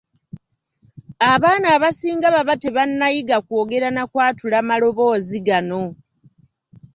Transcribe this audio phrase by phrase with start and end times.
[1.33, 5.83] Abaana abasinga baba tebannayiga kwogera na kwatula maloboozi gano.